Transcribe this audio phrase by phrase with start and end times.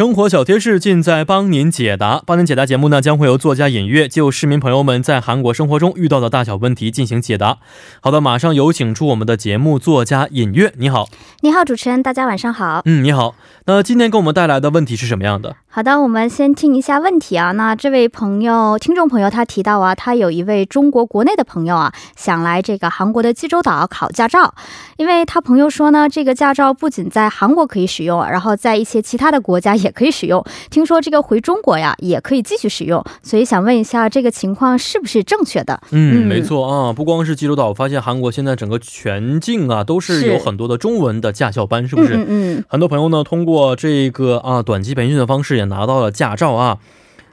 [0.00, 2.22] 生活小贴士尽在帮您解答。
[2.24, 7.58] 帮您解答节目呢，将会由作家尹月就市民朋友们在韩国生活中遇到的大小问题进行解答。
[8.00, 11.06] 好的，马上有请出我们的节目作家尹月，你好。
[11.42, 12.80] 你好，主持人，大家晚上好。
[12.86, 13.34] 嗯，你好。
[13.66, 15.54] 那今天给我们带来的问题是什么样的？
[15.68, 17.52] 好的，我们先听一下问题啊。
[17.52, 24.54] 那这位朋友，听众朋友，他提到啊，他有一位中国国内的朋友啊，想来这个韩国的济州岛考驾照，
[24.96, 30.44] 因为他朋友说呢，这个驾照不仅在韩国可以使用，然后在一些其他的国家也可以使用。
[30.70, 35.80] 听说这个回中国呀，也可以继续使用，所以想问一下，这个情况是不是正确的？
[35.92, 42.16] 嗯，没错啊，不光是济州岛，我发现韩国现在整个全境啊，都是有很多的中文的驾校班，是不是？
[42.16, 46.40] 嗯嗯，很多朋友呢，通过这个啊短期培训的方式，也拿到了驾照。
[46.40, 46.78] 照啊。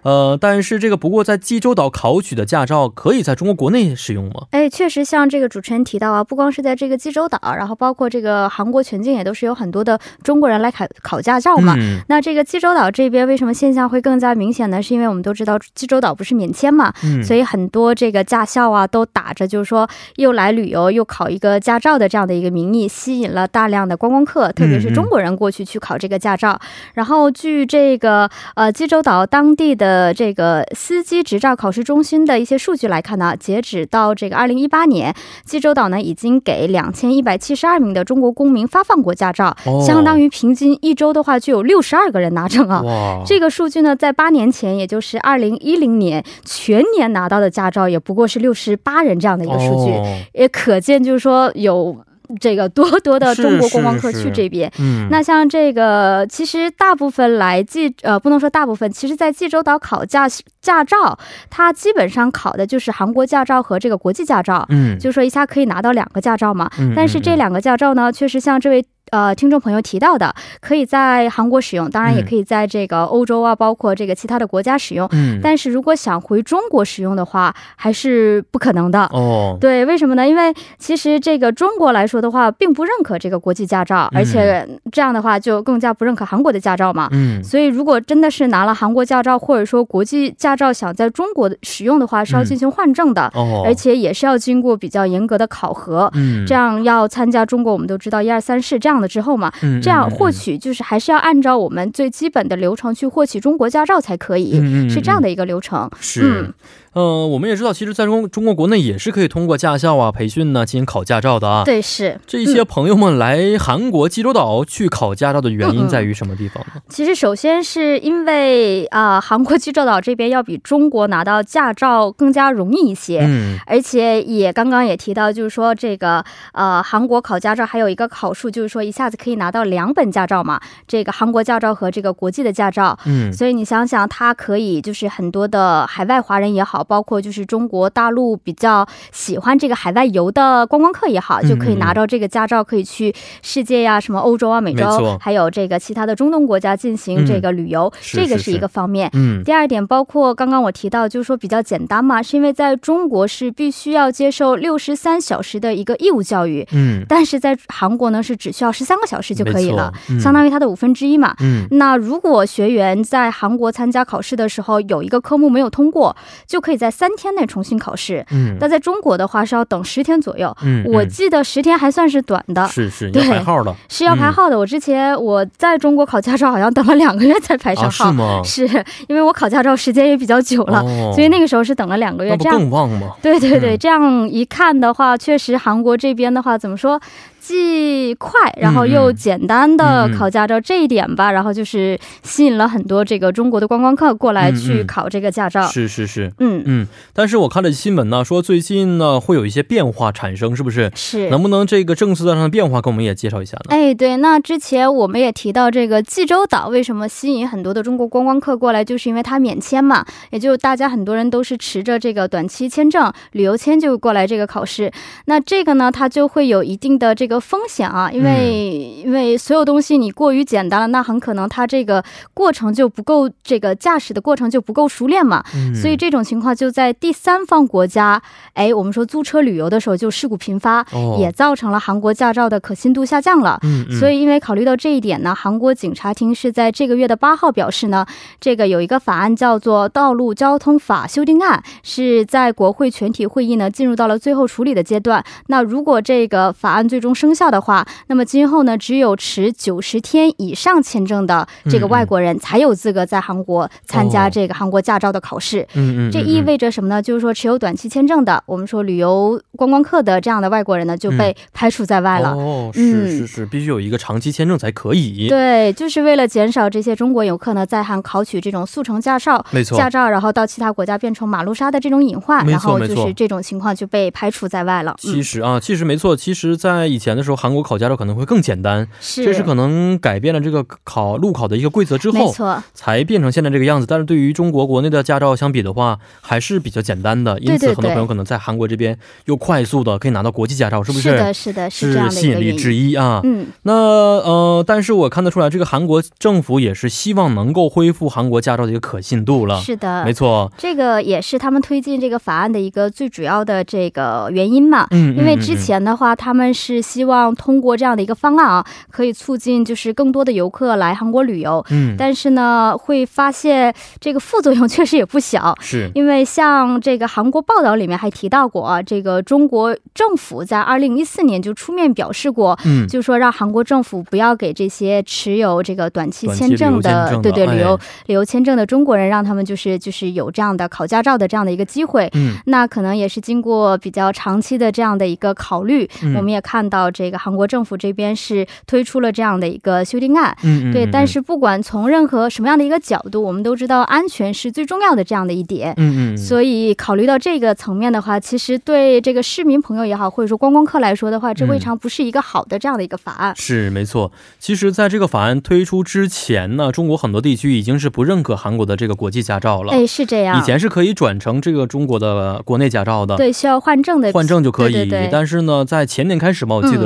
[0.08, 4.46] 呃，但是这个不过在济州岛考取的驾照可以在中国国内使用吗？
[4.52, 11.76] 哎，确实像这个主持人提到啊，不光是在这个济州岛，然后包括这个韩国全境也都是有很多的中国人来考考驾照嘛。
[11.78, 14.82] 嗯、那这个济州岛这边为什么现象会更加明显呢？
[14.82, 26.58] 是因为我们都知道济州岛不是免签嘛，嗯、所以很多这个驾校啊都打着就是说又来旅游又考一个驾照的这样的一个名义，吸引了大量的观光客，特别是中国人过去去考这个驾照。
[26.94, 30.66] 然后据这个呃济州岛当地的这个。
[30.74, 35.14] 司机执照考试中心的一些数据来看呢，截止到这个二零一八年，
[35.46, 42.84] 济州岛呢已经给两千一百七十二名的中国公民发放过驾照，相当于平均一周的话就有六十二个人拿证啊。
[43.26, 49.92] 这个数据呢，在八年前，也就是二零一零年，全年拿到的驾照也不过是六十八人这样的一个数据，
[50.34, 51.96] 也可见就是说有。
[52.40, 60.28] 这个多多的中国观光客去这边，嗯，那像这个，其实大部分来济，呃，不能说大部分，其实，在济州岛考驾
[60.62, 61.18] 驾照，
[61.50, 68.86] 它基本上考的就是韩国驾照和这个国际驾照，嗯，就说一下可以拿到两个驾照嘛，但是这两个驾照呢，确实像这位。
[69.12, 75.08] 呃，听众朋友提到的，可以在韩国使用，当然也可以在这个欧洲啊，包括这个其他的国家使用。
[75.12, 79.04] 嗯，但是如果想回中国使用的话，还是不可能的。
[79.14, 80.28] 哦，对，为什么呢？
[80.28, 87.08] 因为其实这个中国来说的话，并不认可这个国际驾照，而且这样的话就更加不认可韩国的驾照嘛。
[87.12, 93.32] 嗯，所以如果真的是拿了韩国驾照或者说国际驾照想在中国使用的话，是要进行换证的。
[93.36, 96.12] 哦，而且也是要经过比较严格的考核。
[96.16, 98.98] 嗯，这样要参加中国，我们都知道一二三试这样。
[98.98, 104.54] 的之后嘛，这样获取就是还是要按照我们最基本的流程去获取中国驾照才可以，
[104.90, 105.88] 是这样的一个流程。
[106.00, 106.52] 是。
[106.98, 111.64] 嗯，我们也知道，其实在中中国国内也是可以通过驾校啊培训呢进行考驾照的啊。
[111.64, 116.82] 对，是这些朋友们来韩国济州岛去考驾照的原因在于什么地方呢？
[116.90, 123.20] 其实，首先是因为啊，韩国济州岛这边要比中国拿到驾照更加容易一些。
[123.22, 132.98] 嗯，而且也刚刚也提到，就是说这个呃，韩国考驾照还有一个好处，就是说一下子可以拿到两本驾照嘛，这个韩国驾照和这个国际的驾照。
[133.06, 136.87] 嗯，所以你想想，它可以就是很多的海外华人也好。
[136.88, 149.10] 包括就是中国大陆比较喜欢这个海外游的观光客也好，就可以拿到这个驾照，可以去世界呀、什么欧洲啊、美洲，还有这个其他的中东国家进行这个旅游，这个是一个方面。
[149.14, 161.36] 嗯，第二点包括刚刚我提到，就是说比较简单嘛，是因为在中国是必须要接受六十三小时的一个义务教育，嗯，但是在韩国呢是只需要十三个小时就可以了，相当于它的五分之一嘛。
[161.42, 166.16] 嗯，那如果学员在韩国参加考试的时候有一个科目没有通过，
[166.46, 166.77] 就可以。
[166.78, 174.58] 在三天内重新考试，嗯，那在中国的话是要等十天左右，嗯，我记得十天还算是短的，是是要排号的，是要排号的。
[174.58, 178.42] 我之前我在中国考驾照，好像等了两个月才排上号，是吗？
[178.44, 180.82] 是因为我考驾照时间也比较久了，
[181.14, 183.14] 所以那个时候是等了两个月，这样更旺吗？
[183.22, 187.00] 对对对，这样一看的话，确实韩国这边的话，怎么说？
[187.48, 195.66] 既快，然后又简单的考驾照这一点吧，然后就是吸引了很多这个中国的观光客过来去考这个驾照。
[195.66, 196.88] 是是是，嗯嗯。
[197.14, 200.92] 但是我看了新闻呢，说最近呢会有一些变化产生，是不是？
[200.94, 201.30] 是。
[201.30, 203.64] 能不能这个政策上的变化，跟我们也介绍一下呢？
[203.70, 214.92] 哎，对，那之前我们也提到这个济州岛为什么吸引很多的中国观光客过来，就是因为它免签嘛，也就大家很多人都是持着这个短期签证、旅游签就过来这个考试。
[215.28, 217.37] 那这个呢，它就会有一定的这个。
[217.38, 222.04] 个风险啊，因为因为所有东西你过于简单了，那很可能它这个
[222.34, 225.44] 过程就不够，这个驾驶的过程就不够熟练嘛。
[225.80, 228.22] 所以这种情况就在第三方国家，
[228.54, 230.86] 哎，我们说租车旅游的时候就事故频发，
[231.20, 233.60] 也造成了韩国驾照的可信度下降了。
[234.00, 238.06] 所以因为考虑到这一点呢，韩国警察厅是在这个月的八号表示呢，
[238.42, 245.24] 这个有一个法案叫做《道路交通法修订案》，是在国会全体会议呢进入到了最后处理的阶段。
[245.48, 255.68] 那如果这个法案最终生效的话，那么今后呢，只有持九十天以上签证的这个外国人才有资格在韩国参加这个韩国驾照的考试。
[255.74, 257.02] 嗯嗯，这意味着什么呢？
[257.02, 262.32] 就是说，持有短期签证的，我们说旅游观光客的这样的外国人呢，就被排除在外了。
[262.32, 265.28] 哦，是是是，必须有一个长期签证才可以。
[265.28, 274.96] 对，就是为了减少这些中国游客呢在韩考取这种速成驾照，没错，驾照然后到其他国家变成马路杀的这种隐患，然后就是这种情况就被排除在外了。
[275.00, 283.88] 其实啊，其实没错，其实，在以前的时候，韩国考驾照可能会更简单，是，这是可能改变了这个考路考的一个规则之后，没错，才变成现在这个样子。
[283.88, 291.10] 但是对于中国国内的驾照相比的话，还是比较简单的，因此很多朋友可能在韩国这边又快速的可以拿到国际驾照，是不是？
[291.10, 293.22] 是的，是的，是这样的吸引力之一啊。
[293.24, 299.60] 嗯，那呃，但是我看得出来，这个韩国政府也是希望能够恢复韩国驾照的一个可信度了。
[299.60, 304.88] 是的，没错，这个也是他们推进这个法案的一个最主要的这个原因嘛。
[304.92, 311.66] 嗯，因为之前的话，他们是希望通过这样的一个方案啊，可以促进就是更多的游客来韩国旅游。
[311.72, 315.58] 嗯，但是呢，会发现这个副作用确实也不小。
[315.60, 332.10] 是，因为像这个韩国报道里面还提到过啊，这个中国政府在二零一四年就出面表示过，嗯，就说让韩国政府不要给这些持有这个短期签证的，对对，旅游旅游签证的中国人，让他们就是就是有这样的考驾照的这样的一个机会。
[332.14, 340.36] 嗯，那可能也是经过比较长期的这样的一个考虑，我们也看到这个韩国政府这边是推出了这样的一个修订案。
[340.44, 340.86] 嗯，对。
[340.92, 345.74] 但是不管从任何什么样的一个角度，我们都知道安全是最重要的这样的一点。
[345.78, 346.18] 嗯嗯。
[346.18, 353.34] 所以考虑到这个层面的话，其实对这个市民朋友也好，或者说观光客来说的话，这未尝不是一个好的这样的一个法案。
[353.36, 354.12] 是没错。
[354.40, 359.72] 其实，在这个法案推出之前呢，中国很多地区已经是不认可韩国的这个国际驾照了。
[359.72, 360.38] 哎，是这样。
[360.40, 363.18] 以前是可以转成这个中国的国内驾照的。
[363.18, 364.12] 对，需要换证的。
[364.12, 364.90] 换证就可以。
[365.12, 366.77] 但是呢，在前年开始嘛，我记得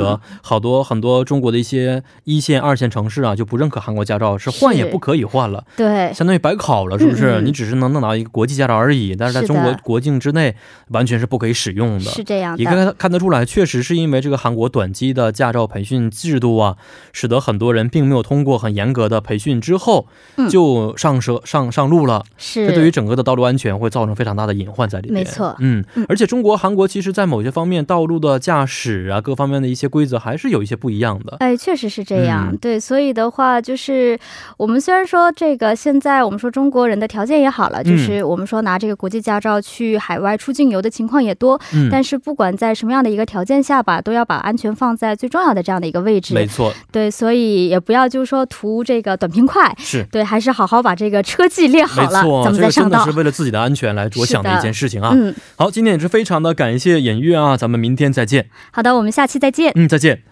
[0.42, 5.64] 好多很多中国的一些一线、二线城市啊，就不认可韩国驾照，是换也不可以换了。
[5.76, 7.40] 对，相当于白考了，是不是？
[7.42, 10.54] 你只是能弄到一个国际驾照而已，但是在中国国境之内，
[10.88, 12.10] 完全是不可以使用的。
[12.10, 12.62] 是这样的。
[12.62, 16.76] 也看看得出来，确实是因为这个韩国短期的驾照培训制度啊，
[17.12, 20.06] 使得很多人并没有通过很严格的培训之后，
[20.50, 22.24] 就上车上上路了。
[22.36, 25.22] 是，这对于整个的道路安全会造成非常大的隐患在里面。
[25.22, 25.54] 没错。
[25.60, 31.36] 嗯，而且中国、韩国其实在某些方面，道路的驾驶啊，各方面的一些规则还是有一些不一样的。
[31.40, 32.56] 哎，确实是这样。
[32.56, 34.18] 对，所以的话，就是
[34.56, 41.60] 我们虽然说这个现在我们说中国人的条件也好了，就是我们说拿这个国际驾照去海外出境游的情况也多。
[41.74, 41.88] 嗯。
[41.90, 46.34] 但是不管在什么样的一个条件下吧，都要把安全放在最重要的这样的一个位置。
[46.34, 46.72] 没错。
[46.90, 49.74] 对，所以也不要就是说图这个短平快。
[49.78, 50.04] 是。
[50.10, 52.98] 对，还是好好把这个车技练好了，咱们再上道。
[52.98, 55.12] 真的是为了自己的安全来着想的一件事情啊。
[55.14, 55.34] 嗯。
[55.56, 58.48] 好，今天也是非常的感谢演月啊，咱们明天再见。
[58.70, 59.71] 好的，我们下期再见。
[59.74, 60.22] 嗯，再见。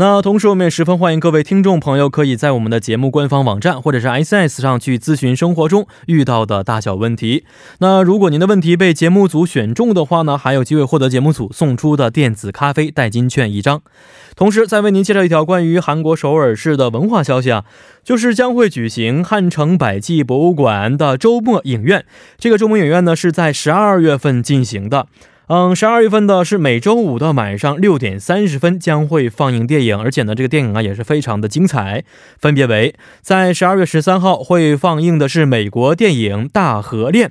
[0.00, 7.44] 那同时，我们也十分欢迎各位听众朋友可以在我们的节目官方网站或者是 S S 上去咨询生活中遇到的大小问题。
[7.80, 13.82] 那如果您的问题被节目组选中的话呢，还有机会获得节目组送出的电子咖啡代金券一张。
[14.36, 17.64] 同时，再为您介绍一条关于韩国首尔市的文化消息啊，
[18.04, 22.04] 就是将会举行汉城百济博物馆的周末影院。
[22.38, 25.08] 这个周末影院呢，是在十二月份进行的。
[25.50, 32.04] 嗯，十二月份的是每周五的晚上六点三十分将会放映电影，而且呢，这个电影啊也是非常的精彩。
[32.38, 37.28] 分别为在十二月十三号会放映的是美国电影《大河恋》。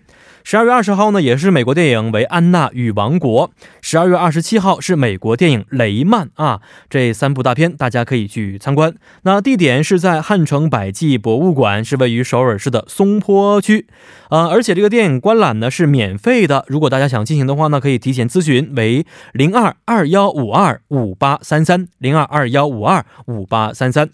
[0.49, 3.49] 十二月二十号呢，也是美国电影为《安娜与王国》。
[3.81, 8.95] 十二月二十七号是美国电影《雷曼》啊，这三部大片大家可以去参观。
[9.23, 13.87] 那地点是在汉城百济博物馆，是位于首尔市的松坡区。
[14.29, 16.63] 啊，而且这个电影观览呢是免费的。
[16.69, 24.09] 如果大家想进行的话呢，可以提前咨询为零二二幺五二五八三三零二二幺五二五八三三。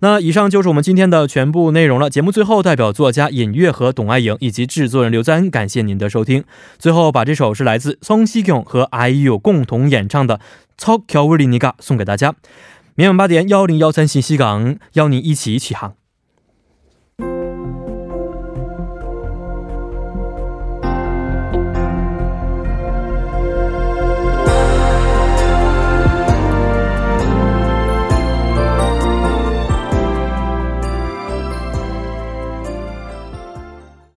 [0.00, 2.08] 那以上就是我们今天的全部内容了。
[2.08, 6.44] 节目最后，代表作家尹月和董爱颖以及制作人刘在恩，感谢您的收听。
[6.78, 10.36] 最后，把这首是来自宋希勇和 IU 共同演唱的
[10.76, 12.34] 《超乔维里尼嘎》送给大家。
[12.94, 15.94] 明晚八点幺零幺三信息港，邀您一起起航。